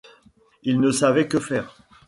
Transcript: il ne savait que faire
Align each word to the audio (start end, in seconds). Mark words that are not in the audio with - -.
il 0.63 0.79
ne 0.79 0.89
savait 0.89 1.27
que 1.27 1.39
faire 1.39 1.77